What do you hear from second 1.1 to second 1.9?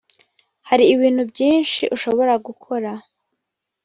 byinshi